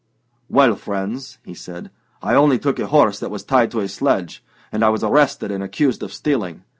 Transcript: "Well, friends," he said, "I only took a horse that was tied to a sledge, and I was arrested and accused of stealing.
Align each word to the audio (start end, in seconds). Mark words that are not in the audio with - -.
"Well, 0.49 0.75
friends," 0.77 1.37
he 1.45 1.53
said, 1.53 1.91
"I 2.23 2.33
only 2.33 2.57
took 2.57 2.79
a 2.79 2.87
horse 2.87 3.19
that 3.19 3.29
was 3.29 3.43
tied 3.43 3.69
to 3.69 3.81
a 3.81 3.87
sledge, 3.87 4.43
and 4.71 4.83
I 4.83 4.89
was 4.89 5.03
arrested 5.03 5.51
and 5.51 5.63
accused 5.63 6.01
of 6.01 6.11
stealing. 6.11 6.63